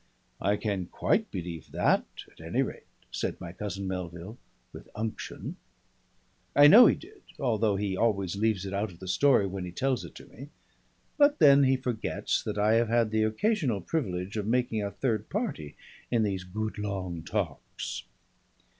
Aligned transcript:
"I 0.41 0.57
can 0.57 0.87
quite 0.87 1.29
believe 1.29 1.69
that, 1.73 2.05
at 2.31 2.41
any 2.41 2.63
rate," 2.63 2.87
said 3.11 3.39
my 3.39 3.51
cousin 3.53 3.87
Melville 3.87 4.39
with 4.73 4.89
unction. 4.95 5.57
I 6.55 6.65
know 6.65 6.87
he 6.87 6.95
did, 6.95 7.21
although 7.39 7.75
he 7.75 7.95
always 7.95 8.35
leaves 8.35 8.65
it 8.65 8.73
out 8.73 8.89
of 8.91 8.97
the 8.97 9.07
story 9.07 9.45
when 9.45 9.63
he 9.63 9.71
tells 9.71 10.03
it 10.03 10.15
to 10.15 10.25
me. 10.25 10.49
But 11.19 11.37
then 11.37 11.65
he 11.65 11.77
forgets 11.77 12.41
that 12.41 12.57
I 12.57 12.73
have 12.77 12.89
had 12.89 13.11
the 13.11 13.21
occasional 13.21 13.79
privilege 13.79 14.37
of 14.37 14.47
making 14.47 14.81
a 14.81 14.89
third 14.89 15.29
party 15.29 15.75
in 16.09 16.23
these 16.23 16.45
good 16.45 16.79
long 16.79 17.21
talks. 17.21 18.01